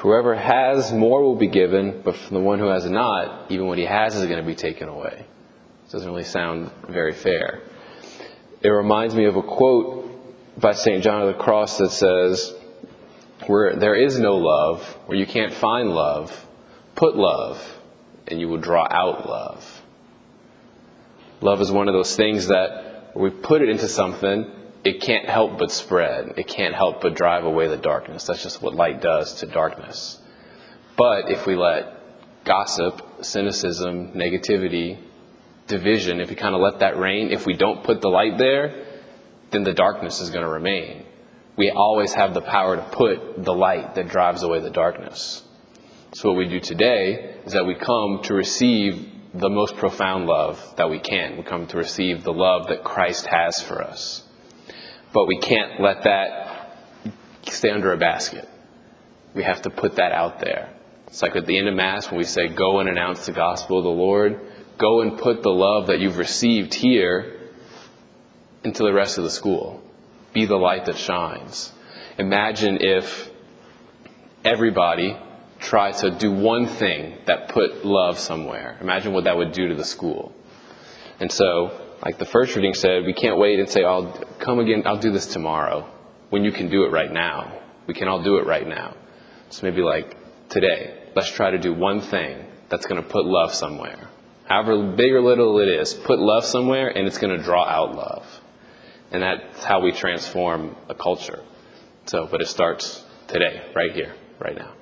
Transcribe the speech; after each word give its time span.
Whoever 0.00 0.34
has 0.34 0.94
more 0.94 1.22
will 1.22 1.36
be 1.36 1.48
given, 1.48 2.00
but 2.02 2.16
from 2.16 2.34
the 2.34 2.42
one 2.42 2.58
who 2.58 2.68
has 2.68 2.88
not, 2.88 3.50
even 3.50 3.66
what 3.66 3.76
he 3.76 3.84
has 3.84 4.16
is 4.16 4.26
going 4.26 4.40
to 4.40 4.46
be 4.46 4.54
taken 4.54 4.88
away. 4.88 5.26
It 5.26 5.92
doesn't 5.92 6.08
really 6.08 6.24
sound 6.24 6.70
very 6.88 7.12
fair. 7.12 7.60
It 8.62 8.68
reminds 8.70 9.14
me 9.14 9.26
of 9.26 9.36
a 9.36 9.42
quote 9.42 10.58
by 10.58 10.72
St. 10.72 11.02
John 11.02 11.20
of 11.20 11.28
the 11.28 11.42
Cross 11.42 11.76
that 11.78 11.90
says, 11.90 12.54
Where 13.46 13.76
there 13.76 13.94
is 13.94 14.18
no 14.18 14.36
love, 14.36 14.82
where 15.04 15.18
you 15.18 15.26
can't 15.26 15.52
find 15.52 15.90
love, 15.90 16.46
put 16.94 17.14
love, 17.14 17.62
and 18.26 18.40
you 18.40 18.48
will 18.48 18.58
draw 18.58 18.86
out 18.90 19.28
love. 19.28 19.82
Love 21.42 21.60
is 21.60 21.70
one 21.70 21.88
of 21.88 21.94
those 21.94 22.16
things 22.16 22.46
that 22.46 23.12
we 23.14 23.28
put 23.28 23.60
it 23.60 23.68
into 23.68 23.86
something, 23.88 24.50
it 24.84 25.00
can't 25.00 25.28
help 25.28 25.58
but 25.58 25.70
spread. 25.70 26.34
It 26.38 26.46
can't 26.46 26.74
help 26.74 27.02
but 27.02 27.14
drive 27.14 27.44
away 27.44 27.68
the 27.68 27.76
darkness. 27.76 28.24
That's 28.24 28.42
just 28.42 28.62
what 28.62 28.74
light 28.74 29.02
does 29.02 29.34
to 29.40 29.46
darkness. 29.46 30.18
But 30.96 31.30
if 31.30 31.46
we 31.46 31.54
let 31.54 32.44
gossip, 32.44 33.24
cynicism, 33.24 34.12
negativity, 34.12 34.98
division, 35.66 36.20
if 36.20 36.30
we 36.30 36.36
kind 36.36 36.54
of 36.54 36.60
let 36.60 36.80
that 36.80 36.98
reign, 36.98 37.30
if 37.30 37.46
we 37.46 37.54
don't 37.54 37.84
put 37.84 38.00
the 38.00 38.08
light 38.08 38.38
there, 38.38 38.86
then 39.50 39.64
the 39.64 39.74
darkness 39.74 40.20
is 40.20 40.30
going 40.30 40.44
to 40.44 40.50
remain. 40.50 41.04
We 41.56 41.70
always 41.70 42.14
have 42.14 42.32
the 42.32 42.40
power 42.40 42.76
to 42.76 42.82
put 42.82 43.44
the 43.44 43.52
light 43.52 43.96
that 43.96 44.08
drives 44.08 44.42
away 44.42 44.60
the 44.60 44.70
darkness. 44.70 45.42
So, 46.12 46.30
what 46.30 46.38
we 46.38 46.48
do 46.48 46.58
today 46.58 47.36
is 47.44 47.52
that 47.52 47.66
we 47.66 47.74
come 47.74 48.20
to 48.24 48.34
receive 48.34 49.08
the 49.34 49.48
most 49.48 49.76
profound 49.76 50.26
love 50.26 50.74
that 50.76 50.90
we 50.90 50.98
can. 50.98 51.36
We 51.36 51.42
come 51.44 51.66
to 51.68 51.76
receive 51.76 52.24
the 52.24 52.32
love 52.32 52.68
that 52.68 52.82
Christ 52.82 53.26
has 53.26 53.60
for 53.60 53.82
us. 53.82 54.24
But 55.12 55.26
we 55.26 55.38
can't 55.38 55.80
let 55.80 56.04
that 56.04 56.76
stay 57.48 57.70
under 57.70 57.92
a 57.92 57.96
basket. 57.96 58.48
We 59.34 59.42
have 59.42 59.62
to 59.62 59.70
put 59.70 59.96
that 59.96 60.12
out 60.12 60.40
there. 60.40 60.70
It's 61.06 61.22
like 61.22 61.34
at 61.34 61.46
the 61.46 61.58
end 61.58 61.68
of 61.68 61.74
Mass 61.74 62.10
when 62.10 62.18
we 62.18 62.24
say, 62.24 62.48
Go 62.48 62.78
and 62.78 62.88
announce 62.88 63.26
the 63.26 63.32
gospel 63.32 63.78
of 63.78 63.84
the 63.84 63.90
Lord. 63.90 64.40
Go 64.78 65.02
and 65.02 65.18
put 65.18 65.42
the 65.42 65.50
love 65.50 65.88
that 65.88 66.00
you've 66.00 66.16
received 66.16 66.74
here 66.74 67.38
into 68.64 68.82
the 68.82 68.92
rest 68.92 69.18
of 69.18 69.24
the 69.24 69.30
school. 69.30 69.82
Be 70.32 70.46
the 70.46 70.56
light 70.56 70.86
that 70.86 70.96
shines. 70.96 71.72
Imagine 72.18 72.78
if 72.80 73.30
everybody 74.44 75.16
tried 75.58 75.92
to 75.98 76.10
do 76.10 76.30
one 76.30 76.66
thing 76.66 77.18
that 77.26 77.48
put 77.48 77.84
love 77.84 78.18
somewhere. 78.18 78.78
Imagine 78.80 79.12
what 79.12 79.24
that 79.24 79.36
would 79.36 79.52
do 79.52 79.68
to 79.68 79.74
the 79.74 79.84
school. 79.84 80.32
And 81.18 81.30
so 81.30 81.89
like 82.02 82.18
the 82.18 82.26
first 82.26 82.56
reading 82.56 82.74
said, 82.74 83.04
we 83.04 83.12
can't 83.12 83.38
wait 83.38 83.58
and 83.58 83.68
say, 83.68 83.84
I'll 83.84 84.12
come 84.38 84.58
again, 84.58 84.82
I'll 84.86 84.98
do 84.98 85.12
this 85.12 85.26
tomorrow, 85.26 85.88
when 86.30 86.44
you 86.44 86.52
can 86.52 86.70
do 86.70 86.84
it 86.84 86.90
right 86.90 87.12
now. 87.12 87.60
We 87.86 87.94
can 87.94 88.08
all 88.08 88.22
do 88.22 88.36
it 88.36 88.46
right 88.46 88.66
now. 88.66 88.96
So 89.50 89.66
maybe 89.66 89.82
like 89.82 90.16
today, 90.48 91.10
let's 91.14 91.30
try 91.30 91.50
to 91.50 91.58
do 91.58 91.74
one 91.74 92.00
thing 92.00 92.46
that's 92.68 92.86
going 92.86 93.02
to 93.02 93.08
put 93.08 93.24
love 93.26 93.52
somewhere. 93.52 94.08
However 94.44 94.92
big 94.96 95.12
or 95.12 95.22
little 95.22 95.58
it 95.60 95.68
is, 95.68 95.92
put 95.94 96.18
love 96.18 96.44
somewhere 96.44 96.88
and 96.88 97.06
it's 97.06 97.18
going 97.18 97.36
to 97.36 97.42
draw 97.42 97.64
out 97.64 97.94
love. 97.94 98.26
And 99.12 99.22
that's 99.22 99.64
how 99.64 99.80
we 99.80 99.92
transform 99.92 100.76
a 100.88 100.94
culture. 100.94 101.42
So, 102.06 102.26
but 102.30 102.40
it 102.40 102.48
starts 102.48 103.04
today, 103.26 103.62
right 103.74 103.92
here, 103.92 104.14
right 104.38 104.56
now. 104.56 104.72